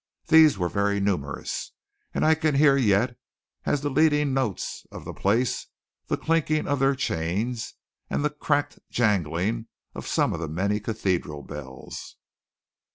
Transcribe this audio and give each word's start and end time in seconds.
These 0.29 0.57
were 0.57 0.67
very 0.67 0.99
numerous; 0.99 1.73
and 2.11 2.25
I 2.25 2.33
can 2.33 2.55
hear 2.55 2.75
yet 2.75 3.19
as 3.67 3.81
the 3.81 3.91
leading 3.91 4.33
notes 4.33 4.87
of 4.91 5.05
the 5.05 5.13
place, 5.13 5.67
the 6.07 6.17
clinking 6.17 6.65
of 6.67 6.79
their 6.79 6.95
chains, 6.95 7.75
and 8.09 8.25
the 8.25 8.31
cracked 8.31 8.79
jangling 8.89 9.67
of 9.93 10.07
some 10.07 10.33
of 10.33 10.39
the 10.39 10.47
many 10.49 10.79
cathedral 10.79 11.43
bells. 11.43 12.15